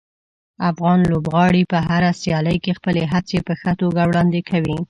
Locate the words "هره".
1.87-2.09